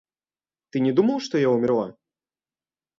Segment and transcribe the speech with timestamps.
[0.71, 1.95] Ты не думал, что я умерла?